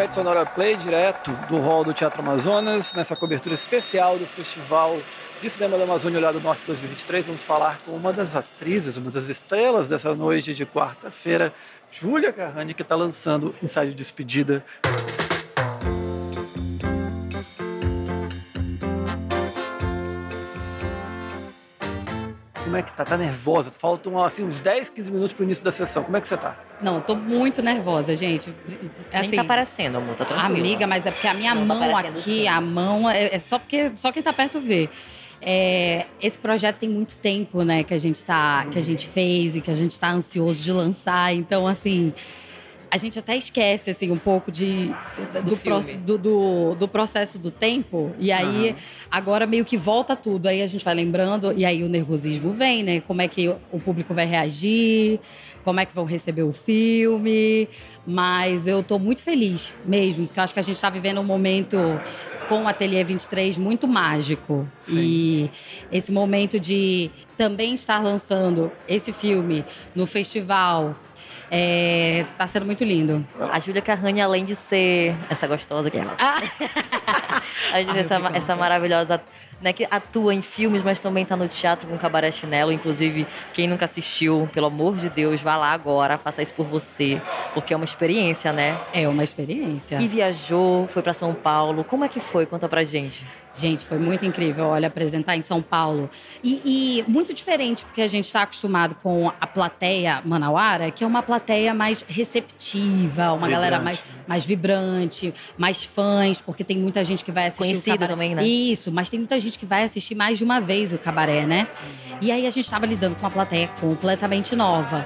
[0.00, 4.98] Sete Sonora Play, direto do hall do Teatro Amazonas, nessa cobertura especial do Festival
[5.42, 7.26] de Cinema da Amazônia Olhado Norte 2023.
[7.26, 11.52] Vamos falar com uma das atrizes, uma das estrelas dessa noite de quarta-feira,
[11.90, 14.64] Júlia Carrani, que está lançando ensaio de despedida.
[22.70, 23.04] Como é que tá?
[23.04, 23.72] Tá nervosa?
[23.72, 26.04] Faltam assim, uns 10, 15 minutos pro início da sessão.
[26.04, 26.56] Como é que você tá?
[26.80, 28.54] Não, tô muito nervosa, gente.
[29.10, 30.48] É assim, Nem tá aparecendo, amor, tá tranquila.
[30.48, 32.46] Amiga, mas é porque a minha Não tá mão tá aqui, sim.
[32.46, 34.88] a mão, é, é, só porque só quem tá perto vê.
[35.42, 39.56] É, esse projeto tem muito tempo, né, que a gente tá, que a gente fez
[39.56, 41.34] e que a gente tá ansioso de lançar.
[41.34, 42.14] Então, assim,
[42.90, 44.90] a gente até esquece assim um pouco de
[45.44, 48.74] do, pro, do, do, do, processo do tempo e aí uhum.
[49.10, 52.82] agora meio que volta tudo aí a gente vai lembrando e aí o nervosismo vem
[52.82, 55.20] né como é que o público vai reagir
[55.62, 57.68] como é que vão receber o filme
[58.06, 61.24] mas eu estou muito feliz mesmo porque eu acho que a gente está vivendo um
[61.24, 61.78] momento
[62.50, 64.68] com o Ateliê 23 muito mágico.
[64.80, 64.98] Sim.
[64.98, 65.50] E
[65.92, 70.96] esse momento de também estar lançando esse filme no festival
[71.50, 73.26] é, tá sendo muito lindo.
[73.50, 76.16] A Júlia Carrani, além de ser essa gostosa que ela.
[77.74, 79.20] além de ser essa, essa maravilhosa,
[79.60, 82.70] né, que atua em filmes, mas também tá no teatro com Cabaré Chinelo.
[82.70, 87.20] Inclusive, quem nunca assistiu, pelo amor de Deus, vá lá agora, faça isso por você.
[87.52, 88.78] Porque é uma experiência, né?
[88.92, 89.98] É uma experiência.
[90.00, 91.82] E viajou, foi para São Paulo.
[91.82, 92.46] Como é que foi?
[92.46, 93.24] Conta pra gente.
[93.52, 96.08] Gente, foi muito incrível, olha, apresentar em São Paulo.
[96.42, 101.06] E, e muito diferente, porque a gente está acostumado com a plateia manauara, que é
[101.06, 103.50] uma plateia mais receptiva, uma vibrante.
[103.50, 108.36] galera mais, mais vibrante, mais fãs, porque tem muita gente que vai assistir Conhecida também,
[108.36, 108.44] né?
[108.44, 111.66] Isso, mas tem muita gente que vai assistir mais de uma vez o cabaré, né?
[112.20, 115.04] E aí a gente estava lidando com uma plateia completamente nova.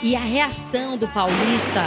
[0.00, 1.82] E a reação do paulista...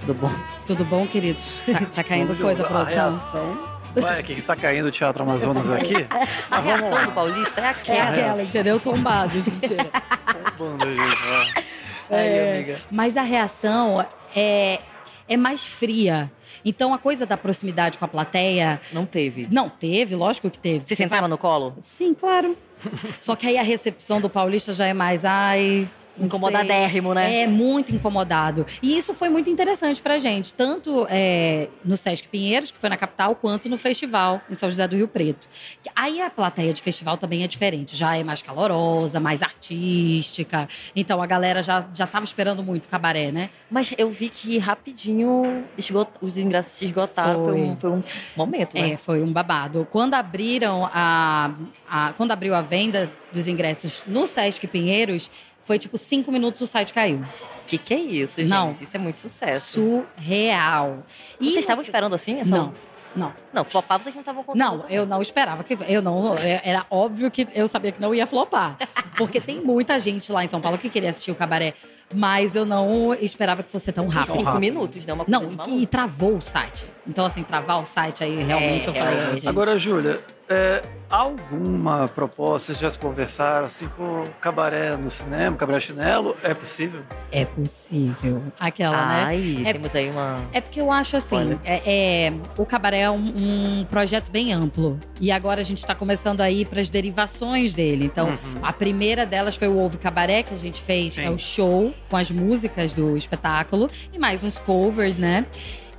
[0.00, 0.32] Tudo bom?
[0.66, 1.62] Tudo bom, queridos?
[1.62, 3.08] Tá, tá caindo coisa, produção?
[3.08, 5.94] A reação Ué, o que, que tá caindo o Teatro Amazonas aqui?
[6.50, 7.98] A reação do paulista é aquela.
[7.98, 8.80] É aquela, entendeu?
[8.80, 9.76] Tombado, gente.
[10.56, 11.22] Tombando, gente.
[11.26, 12.14] Ó.
[12.14, 12.80] Aí, é, amiga.
[12.90, 14.04] Mas a reação
[14.34, 14.80] é,
[15.28, 16.30] é mais fria.
[16.64, 18.80] Então a coisa da proximidade com a plateia.
[18.92, 19.48] Não teve.
[19.50, 20.84] Não teve, lógico que teve.
[20.84, 21.74] Você sentava no colo?
[21.80, 22.56] Sim, claro.
[23.20, 25.88] Só que aí a recepção do paulista já é mais, ai,
[26.18, 27.42] Incomodadérrimo, né?
[27.42, 28.66] É, muito incomodado.
[28.82, 32.96] E isso foi muito interessante pra gente, tanto é, no Sesc Pinheiros, que foi na
[32.96, 35.48] capital, quanto no festival, em São José do Rio Preto.
[35.96, 40.68] Aí a plateia de festival também é diferente, já é mais calorosa, mais artística.
[40.94, 43.48] Então a galera já, já tava esperando muito o cabaré, né?
[43.70, 46.08] Mas eu vi que rapidinho esgot...
[46.20, 47.44] os ingressos se esgotaram.
[47.44, 48.02] Foi, foi, um, foi um,
[48.36, 48.90] momento, né?
[48.92, 49.86] É, foi um babado.
[49.90, 51.52] Quando abriram a,
[51.88, 52.12] a.
[52.16, 55.30] Quando abriu a venda dos ingressos no Sesc Pinheiros
[55.62, 57.18] foi tipo cinco minutos o site caiu.
[57.18, 58.50] O que, que é isso, gente?
[58.50, 58.72] Não.
[58.72, 59.80] Isso é muito sucesso.
[59.80, 60.98] Surreal.
[61.40, 62.40] E vocês estavam esperando assim?
[62.40, 62.50] Essa...
[62.50, 62.72] Não.
[63.14, 63.32] Não.
[63.52, 64.58] Não, flopar vocês não estavam contando.
[64.58, 65.76] Não, eu não esperava que.
[65.86, 66.34] Eu não.
[66.38, 68.76] É, era óbvio que eu sabia que não ia flopar.
[69.16, 71.74] Porque tem muita gente lá em São Paulo que queria assistir o cabaré.
[72.14, 74.36] Mas eu não esperava que fosse tão rápido.
[74.36, 75.12] Cinco minutos, né?
[75.12, 76.86] Uma não, e, e travou o site.
[77.06, 79.18] Então, assim, travar o site aí realmente é, eu falei.
[79.18, 80.20] É, Agora, Júlia,
[80.52, 86.54] é, alguma proposta, vocês já se conversaram, assim, pô, cabaré no cinema, cabaré chinelo, é
[86.54, 87.02] possível?
[87.30, 88.42] É possível.
[88.58, 89.70] Aquela, Ai, né?
[89.70, 90.40] É, temos aí uma...
[90.52, 94.98] É porque eu acho assim, é, é, o cabaré é um, um, projeto bem amplo.
[95.20, 98.06] E agora a gente está começando a ir para as derivações dele.
[98.06, 98.60] Então, uhum.
[98.62, 101.24] a primeira delas foi o Ovo Cabaré, que a gente fez, Sim.
[101.24, 103.90] é o show com as músicas do espetáculo.
[104.12, 105.46] E mais uns covers, né?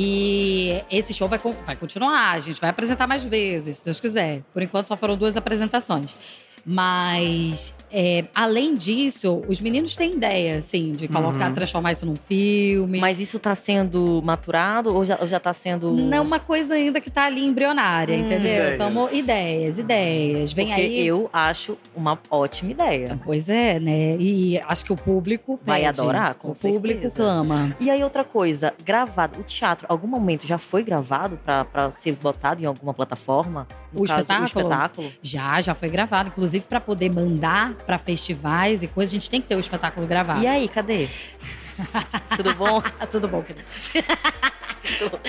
[0.00, 4.42] E esse show vai, vai continuar, a gente vai apresentar mais vezes, se Deus quiser.
[4.52, 6.16] Por enquanto só foram duas apresentações.
[6.64, 11.54] Mas, é, além disso, os meninos têm ideia, assim, de colocar, uhum.
[11.54, 12.98] transformar isso num filme.
[13.00, 15.92] Mas isso está sendo maturado ou já, ou já tá sendo.
[15.92, 18.74] Não, uma coisa ainda que está ali embrionária, hum, entendeu?
[18.74, 20.52] Então, ideias, ideias.
[20.52, 21.06] Vem Porque aí.
[21.06, 23.18] Eu acho uma ótima ideia.
[23.24, 24.16] Pois é, né?
[24.18, 25.58] E acho que o público.
[25.58, 25.66] Pede.
[25.66, 26.74] Vai adorar, com O certeza.
[26.74, 27.76] público clama.
[27.80, 29.40] E aí, outra coisa, gravado.
[29.40, 33.66] O teatro, algum momento já foi gravado para ser botado em alguma plataforma?
[33.94, 34.42] O, caso, espetáculo?
[34.42, 35.12] o espetáculo?
[35.22, 36.28] Já, já foi gravado.
[36.28, 40.06] Inclusive, para poder mandar para festivais e coisas, a gente tem que ter o espetáculo
[40.06, 40.42] gravado.
[40.42, 41.08] E aí, cadê?
[42.36, 42.82] Tudo bom?
[43.10, 43.64] Tudo bom, querido.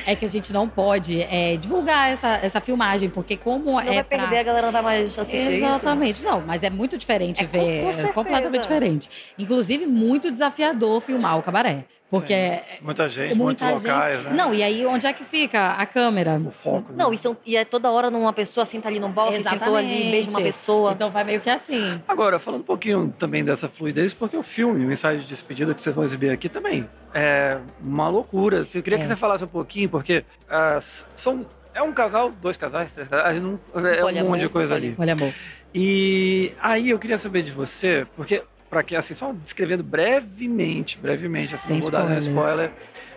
[0.05, 3.95] É que a gente não pode é, divulgar essa, essa filmagem, porque como Senão é.
[3.95, 4.39] vai perder, pra...
[4.39, 5.51] a galera não vai mais assistir.
[5.51, 6.11] Exatamente.
[6.13, 6.25] Isso.
[6.25, 7.83] Não, mas é muito diferente é, ver.
[7.83, 9.33] Com, com é completamente diferente.
[9.37, 11.85] Inclusive, muito desafiador filmar o cabaré.
[12.09, 13.91] Porque é muita gente, muita muitos gente.
[13.91, 14.33] locais, né?
[14.33, 16.41] Não, e aí onde é que fica a câmera?
[16.43, 16.91] O foco.
[16.91, 17.15] Não, né?
[17.15, 20.31] e, são, e é toda hora numa pessoa senta ali no bolso, sentou ali, beija
[20.31, 20.91] uma pessoa.
[20.93, 22.01] Então vai meio que assim.
[22.07, 25.79] Agora, falando um pouquinho também dessa fluidez, porque o filme, o ensaio de despedida que
[25.79, 28.65] vocês vão exibir aqui também é uma loucura.
[28.73, 29.01] Eu queria é.
[29.01, 33.41] que você falasse um pouquinho, porque uh, são é um casal, dois casais, três casais,
[33.41, 34.95] não, é um monte de coisa ali.
[34.97, 35.33] Olha, amor.
[35.73, 41.55] E aí eu queria saber de você, porque para que assim só descrevendo brevemente, brevemente,
[41.55, 42.71] assim, Sem vou dar spoiler,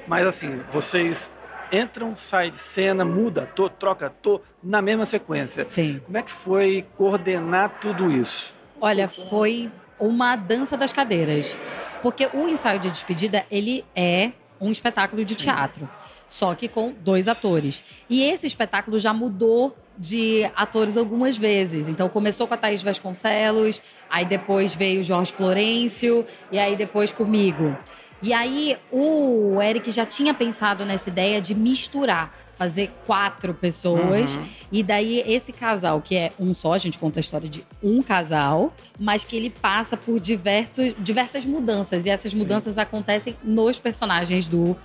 [0.06, 1.32] mas assim vocês
[1.72, 5.64] entram, saem de cena, muda ator, troca ator na mesma sequência.
[5.68, 6.00] Sim.
[6.04, 8.54] Como é que foi coordenar tudo isso?
[8.80, 11.56] Olha, foi uma dança das cadeiras,
[12.02, 15.44] porque o ensaio de despedida ele é um espetáculo de Sim.
[15.44, 15.88] teatro,
[16.28, 17.82] só que com dois atores.
[18.10, 21.88] E esse espetáculo já mudou de atores algumas vezes.
[21.88, 27.12] Então começou com a Thaís Vasconcelos, aí depois veio o Jorge Florencio e aí depois
[27.12, 27.76] comigo.
[28.22, 34.36] E aí o Eric já tinha pensado nessa ideia de misturar, fazer quatro pessoas.
[34.36, 34.44] Uhum.
[34.70, 38.00] E daí esse casal, que é um só, a gente conta a história de um
[38.00, 42.06] casal, mas que ele passa por diversos, diversas mudanças.
[42.06, 42.80] E essas mudanças Sim.
[42.80, 44.76] acontecem nos personagens do,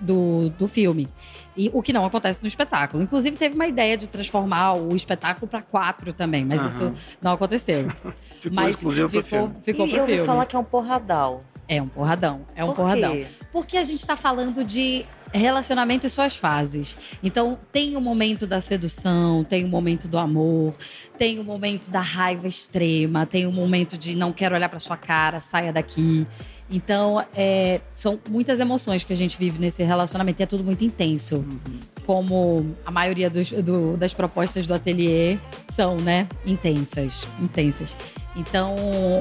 [0.00, 1.08] do, do filme.
[1.56, 3.02] E o que não acontece no espetáculo.
[3.02, 6.68] Inclusive, teve uma ideia de transformar o espetáculo para quatro também, mas uhum.
[6.68, 7.88] isso não aconteceu.
[8.40, 10.12] ficou mas ficou, ficou e pro eu filme.
[10.12, 11.44] ouvi falar que é um porradal.
[11.70, 12.44] É um porradão.
[12.56, 13.12] É um Por porradão.
[13.12, 13.26] Quê?
[13.52, 16.96] Porque a gente está falando de relacionamento e suas fases.
[17.22, 20.74] Então, tem o momento da sedução, tem o momento do amor,
[21.16, 24.96] tem o momento da raiva extrema, tem o momento de não quero olhar para sua
[24.96, 26.26] cara, saia daqui.
[26.68, 30.84] Então, é, são muitas emoções que a gente vive nesse relacionamento e é tudo muito
[30.84, 31.36] intenso.
[31.36, 31.58] Uhum.
[32.04, 35.38] Como a maioria dos, do, das propostas do ateliê
[35.68, 36.26] são, né?
[36.44, 37.28] Intensas.
[37.40, 37.96] Intensas.
[38.34, 38.74] Então,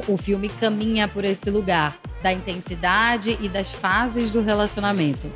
[0.08, 5.30] o filme caminha por esse lugar da intensidade e das fases do relacionamento.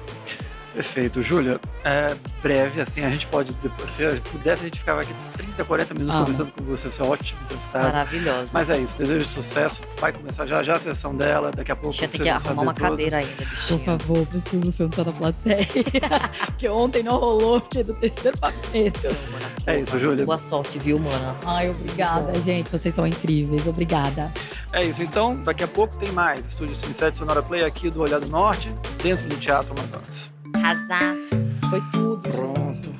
[0.74, 1.21] Perfeito.
[1.21, 5.63] Júlia, é breve, assim, a gente pode, depois, se pudesse, a gente ficava aqui 30,
[5.63, 7.85] 40 minutos conversando com você, você é ótimo entrevistado.
[7.85, 8.50] Maravilhoso.
[8.51, 11.75] Mas é isso, desejo de sucesso, vai começar já já a sessão dela, daqui a
[11.75, 13.80] pouco Deixa você tem que arrumar uma cadeira ainda, bichinho.
[13.80, 15.59] Por favor, preciso sentar na plateia,
[16.57, 19.07] que ontem não rolou, que do terceiro papito.
[19.65, 20.25] É isso, Júlia.
[20.25, 21.36] Boa sorte, viu, mana?
[21.45, 24.31] Ai, obrigada, gente, vocês são incríveis, obrigada.
[24.74, 28.01] É isso, então, daqui a pouco tem mais Estúdio Cine 7 Sonora Play aqui do
[28.01, 30.33] Olhado Norte, dentro do Teatro Amazonas.
[30.54, 31.62] Arrasaços.
[31.69, 32.74] Foi tudo, Pronto.
[32.74, 32.93] Gente.